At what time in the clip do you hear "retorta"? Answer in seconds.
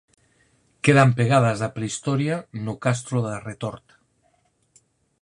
3.49-3.95